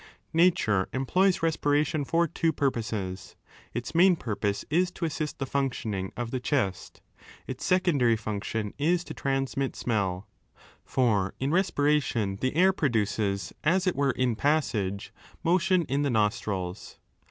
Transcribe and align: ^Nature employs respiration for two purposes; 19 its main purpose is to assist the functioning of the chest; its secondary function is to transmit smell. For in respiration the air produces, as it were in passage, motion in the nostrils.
^Nature 0.33 0.87
employs 0.93 1.43
respiration 1.43 2.03
for 2.03 2.25
two 2.27 2.51
purposes; 2.51 3.35
19 3.75 3.79
its 3.79 3.93
main 3.93 4.15
purpose 4.15 4.65
is 4.71 4.89
to 4.89 5.05
assist 5.05 5.37
the 5.37 5.45
functioning 5.45 6.11
of 6.17 6.31
the 6.31 6.39
chest; 6.39 7.01
its 7.45 7.63
secondary 7.63 8.15
function 8.15 8.73
is 8.79 9.03
to 9.03 9.13
transmit 9.13 9.75
smell. 9.75 10.27
For 10.83 11.35
in 11.39 11.51
respiration 11.51 12.37
the 12.37 12.55
air 12.55 12.73
produces, 12.73 13.53
as 13.63 13.85
it 13.85 13.95
were 13.95 14.09
in 14.09 14.35
passage, 14.35 15.13
motion 15.43 15.83
in 15.83 16.01
the 16.01 16.09
nostrils. 16.09 16.97